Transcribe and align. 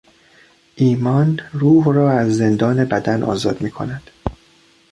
ایمان 0.75 1.39
روح 1.53 1.93
را 1.93 2.11
از 2.11 2.31
زندان 2.37 2.85
بدن 2.85 3.23
آزاد 3.23 3.61
میکند. 3.61 4.09